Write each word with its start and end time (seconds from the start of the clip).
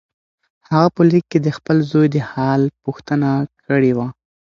هغه 0.69 0.89
په 0.95 1.01
لیک 1.09 1.25
کې 1.31 1.39
د 1.41 1.47
خپل 1.57 1.77
زوی 1.91 2.07
د 2.15 2.17
حال 2.29 2.61
پوښتنه 2.83 3.29
کړې 3.65 3.91
وه. 3.97 4.07